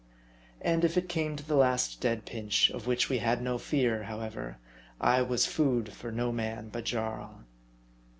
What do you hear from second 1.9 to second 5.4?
dead pinch, of which we had no fear, however, I